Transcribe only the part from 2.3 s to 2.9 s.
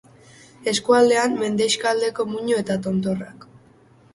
muino eta